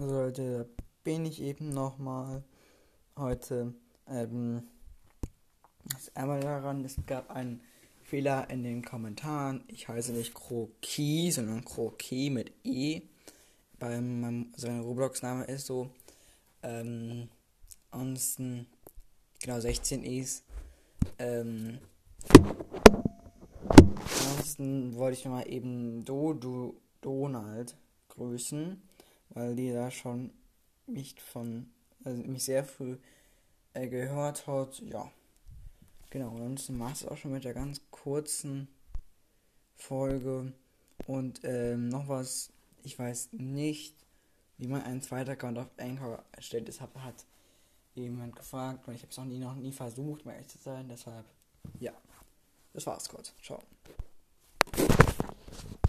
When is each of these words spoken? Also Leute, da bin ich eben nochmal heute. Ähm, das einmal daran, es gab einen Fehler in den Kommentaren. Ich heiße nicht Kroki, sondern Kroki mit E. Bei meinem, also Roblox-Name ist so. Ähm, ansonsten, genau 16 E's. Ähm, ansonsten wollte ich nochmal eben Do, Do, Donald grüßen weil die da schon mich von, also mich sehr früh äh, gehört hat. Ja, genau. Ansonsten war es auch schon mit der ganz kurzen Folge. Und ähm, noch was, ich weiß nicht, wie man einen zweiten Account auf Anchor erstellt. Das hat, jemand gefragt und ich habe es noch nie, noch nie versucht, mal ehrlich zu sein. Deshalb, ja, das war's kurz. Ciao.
Also 0.00 0.14
Leute, 0.14 0.58
da 0.58 0.82
bin 1.04 1.26
ich 1.26 1.42
eben 1.42 1.74
nochmal 1.74 2.42
heute. 3.18 3.74
Ähm, 4.08 4.62
das 5.84 6.16
einmal 6.16 6.40
daran, 6.40 6.82
es 6.86 6.96
gab 7.04 7.30
einen 7.30 7.60
Fehler 8.02 8.48
in 8.48 8.62
den 8.62 8.82
Kommentaren. 8.82 9.62
Ich 9.68 9.88
heiße 9.88 10.12
nicht 10.12 10.32
Kroki, 10.32 11.30
sondern 11.30 11.66
Kroki 11.66 12.30
mit 12.30 12.50
E. 12.64 13.02
Bei 13.78 14.00
meinem, 14.00 14.50
also 14.54 14.68
Roblox-Name 14.68 15.44
ist 15.44 15.66
so. 15.66 15.90
Ähm, 16.62 17.28
ansonsten, 17.90 18.68
genau 19.42 19.60
16 19.60 20.02
E's. 20.02 20.44
Ähm, 21.18 21.78
ansonsten 23.98 24.96
wollte 24.96 25.18
ich 25.18 25.26
nochmal 25.26 25.46
eben 25.46 26.06
Do, 26.06 26.32
Do, 26.32 26.80
Donald 27.02 27.76
grüßen 28.08 28.80
weil 29.30 29.56
die 29.56 29.72
da 29.72 29.90
schon 29.90 30.32
mich 30.86 31.20
von, 31.20 31.70
also 32.04 32.22
mich 32.22 32.44
sehr 32.44 32.64
früh 32.64 32.96
äh, 33.74 33.88
gehört 33.88 34.46
hat. 34.46 34.80
Ja, 34.80 35.10
genau. 36.10 36.30
Ansonsten 36.30 36.78
war 36.78 36.92
es 36.92 37.06
auch 37.06 37.16
schon 37.16 37.32
mit 37.32 37.44
der 37.44 37.54
ganz 37.54 37.80
kurzen 37.90 38.68
Folge. 39.76 40.52
Und 41.06 41.40
ähm, 41.44 41.88
noch 41.88 42.08
was, 42.08 42.52
ich 42.82 42.98
weiß 42.98 43.30
nicht, 43.32 43.94
wie 44.58 44.68
man 44.68 44.82
einen 44.82 45.02
zweiten 45.02 45.30
Account 45.30 45.58
auf 45.58 45.70
Anchor 45.78 46.22
erstellt. 46.32 46.68
Das 46.68 46.80
hat, 46.80 46.90
jemand 47.94 48.36
gefragt 48.36 48.86
und 48.86 48.94
ich 48.94 49.02
habe 49.02 49.10
es 49.10 49.16
noch 49.16 49.24
nie, 49.24 49.38
noch 49.38 49.54
nie 49.54 49.72
versucht, 49.72 50.24
mal 50.24 50.32
ehrlich 50.32 50.48
zu 50.48 50.58
sein. 50.58 50.88
Deshalb, 50.88 51.24
ja, 51.78 51.92
das 52.72 52.86
war's 52.86 53.08
kurz. 53.08 53.32
Ciao. 53.42 53.60